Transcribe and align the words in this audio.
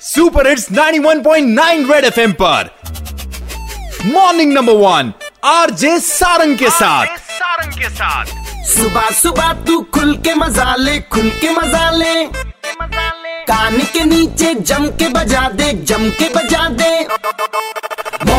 Super 0.00 0.48
hits 0.48 0.66
91.9 0.72 1.92
red 1.92 2.04
FM 2.04 2.32
पर। 2.32 2.70
Morning 4.06 4.52
number 4.52 4.72
one 4.72 5.12
RJ 5.44 5.98
Sarang 5.98 6.56
के 6.58 6.70
साथ। 6.70 7.06
सारंग 7.06 7.72
के 7.72 7.88
साथ। 7.90 8.26
सुबह 8.66 9.10
सुबह 9.10 9.52
तू 9.66 9.80
खुल 9.94 10.16
के 10.16 10.34
मज़ा 10.34 10.74
ले 10.76 10.98
खुल 11.00 11.30
के 11.40 11.50
मज़ा 11.50 11.90
ले। 11.90 12.24
कान 13.48 13.78
के 13.92 14.04
नीचे 14.04 14.54
जम 14.54 14.86
के 14.98 15.08
बजा 15.08 15.48
दे 15.48 15.72
जम 15.72 16.08
के 16.10 16.28
बजा 16.28 16.68
दे। 16.68 17.04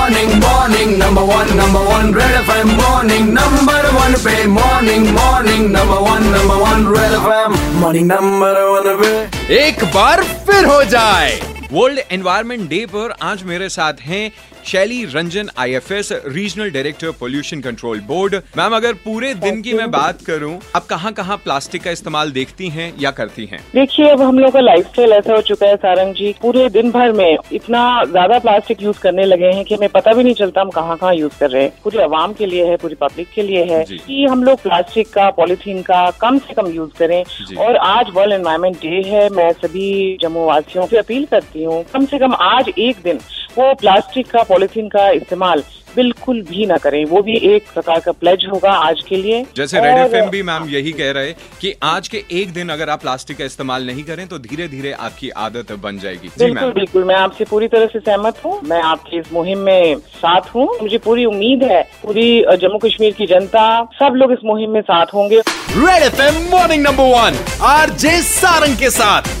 morning 0.00 0.32
morning 0.42 0.96
number 1.02 1.22
one 1.32 1.52
number 1.56 1.80
one 1.92 2.14
Red 2.14 2.34
FM 2.40 2.70
morning 2.80 3.28
number 3.38 3.86
one 3.96 4.14
पे 4.24 4.36
morning 4.52 5.08
morning 5.18 5.66
number 5.76 5.98
one 6.08 6.22
number 6.36 6.62
one 6.62 6.86
Red 6.96 7.12
FM 7.18 7.56
morning 7.80 8.06
number 8.12 8.60
one 8.70 8.96
पे 9.02 9.58
एक 9.66 9.84
बार 9.94 10.22
फिर 10.48 10.64
हो 10.72 10.82
जाए 10.96 11.38
वर्ल्ड 11.73 11.99
एनवायरनमेंट 12.11 12.69
डे 12.69 12.85
पर 12.85 13.13
आज 13.23 13.43
मेरे 13.43 13.67
साथ 13.69 14.01
हैं 14.03 14.31
Shaily 14.65 15.03
Ranjan 15.05 15.49
IFS 15.59 16.11
regional 16.25 16.69
director 16.71 17.11
pollution 17.19 17.61
control 17.61 17.99
board 18.07 18.35
ma'am 18.57 18.75
अगर 18.75 18.93
पूरे 19.05 19.33
दिन 19.35 19.61
की 19.61 19.73
मैं 19.73 19.89
बात 19.91 20.21
करूँ 20.21 20.59
आप 20.75 20.85
कहाँ 20.85 21.11
कहाँ 21.13 21.37
प्लास्टिक 21.37 21.83
का 21.83 21.91
इस्तेमाल 21.91 22.31
देखती 22.31 22.67
हैं 22.69 22.91
या 22.99 23.11
करती 23.11 23.45
हैं? 23.45 23.59
देखिए 23.73 24.09
अब 24.09 24.21
हम 24.21 24.39
लोग 24.39 24.51
का 24.53 24.59
लाइफस्टाइल 24.59 25.11
ऐसा 25.13 25.33
हो 25.33 25.41
चुका 25.41 25.67
है 25.67 25.75
सारंग 25.75 26.13
जी 26.15 26.33
पूरे 26.41 26.67
दिन 26.69 26.91
भर 26.91 27.11
में 27.11 27.37
इतना 27.51 28.03
ज़्यादा 28.03 28.39
प्लास्टिक 28.39 28.83
यूज़ 28.83 28.99
करने 28.99 29.25
लगे 29.25 29.51
हैं 29.51 29.63
कि 29.65 29.75
हमें 29.75 29.89
पता 29.89 30.13
भी 30.13 30.23
नहीं 30.23 30.33
चलता 30.33 30.61
हम 30.61 30.69
कहाँ 30.69 30.97
कहाँ 30.97 31.13
यूज़ 31.15 31.39
कर 31.39 31.49
रहे 31.49 31.63
हैं। 31.63 31.71
पूरी 31.83 31.97
आवाम 31.99 32.33
के 32.33 32.45
लिए 32.45 32.65
है 32.65 32.75
पूरी 32.77 32.95
पब्लिक 33.01 33.29
के 33.35 33.41
लिए 33.41 33.63
है। 33.71 33.83
कि 33.85 34.25
हम 34.25 34.43
लोग 34.43 34.61
प्लास्टिक 34.61 35.09
का 35.13 35.29
पॉलिथीन 35.39 35.81
का 35.81 36.09
कम 36.21 36.37
से 36.39 36.53
कम 36.53 36.67
यूज़ 36.67 36.91
करें। 36.99 37.23
और 37.57 37.77
आज 37.77 38.11
वर्ल्ड 38.15 38.33
एनवायरमेंट 38.33 38.77
डे 38.81 39.01
है 39.07 39.27
मैं 39.31 39.51
सभी 39.63 40.17
जम्मू 40.21 40.45
वासियों 40.45 40.87
से 40.87 40.97
अपील 40.97 41.25
करती 41.31 41.60
हूँ। 41.65 41.83
कम 41.93 42.05
से 42.05 42.19
कम 42.19 42.33
आज 42.43 42.69
एक 42.69 42.97
दिन 43.03 43.19
वो 43.57 43.73
प्लास्टिक 43.75 44.27
का 44.27 44.43
पॉलिथीन 44.45 44.87
का 44.89 45.09
इस्तेमाल 45.11 45.63
बिल्कुल 45.95 46.41
भी 46.41 46.65
ना 46.65 46.75
करें। 46.77 47.03
वो 47.05 47.21
भी 47.21 47.35
एक 47.45 47.63
प्रकार 47.73 47.99
का 47.99 48.11
प्लेज 48.11 48.45
होगा 48.51 48.71
आज 48.73 49.01
के 49.07 49.17
लिए। 49.17 49.41
जैसे 49.55 49.79
रेड 49.79 50.13
एफ़ 50.15 50.29
भी 50.29 50.43
मैम 50.43 50.67
यही 50.69 50.91
कह 50.91 51.11
रहे 51.11 51.33
कि 51.61 51.73
आज 51.83 52.07
के 52.07 52.23
एक 52.31 52.53
दिन 52.53 52.69
अगर 52.69 52.89
आप 52.89 53.01
प्लास्टिक 53.01 53.37
का 53.37 53.45
इस्तेमाल 53.45 53.87
नहीं 53.87 54.03
करें 54.03 54.27
तो 54.27 54.39
धीरे 54.39 54.67
धीरे 54.67 54.91
आपकी 54.91 55.29
आदत 55.39 55.71
बन 55.83 55.99
जाएगी। 55.99 56.27
जी 56.29 56.45
बिल्कुल 56.45 56.71
बिल्कुल। 56.73 57.03
मैं 57.03 57.15
आपसे 57.15 57.45
पूरी 57.45 57.67
तरह 57.67 57.87
से 57.87 57.99
सहमत 57.99 58.39
हूँ। 58.45 58.59
मैं 58.63 58.81
आपकी 58.83 59.19
इस 59.19 59.33
मुहिम 59.33 59.59
में 59.59 59.95
साथ 60.15 60.49
हूँ। 60.55 60.67
मुझे 60.81 60.97
पूरी 60.99 61.25
उम्मीद 61.25 61.63
है 61.63 61.81
पूरी 62.03 62.29
जम्मू 62.61 62.77
कश्मीर 62.85 63.13
की 63.13 63.27
जनता 63.27 63.67
सब 63.99 64.15
लोग 64.15 64.31
इस 64.31 64.45
मुहिम 64.45 64.71
में 64.71 64.81
साथ 64.83 65.13
होंगे। 65.13 65.39
Red 65.39 66.03
FM 66.03 66.41
morning 66.51 66.83
number 66.83 67.13
one 67.13 67.45
RJ 67.67 68.21
Sarang 68.23 68.77
के 68.77 68.89
साथ। 68.91 69.40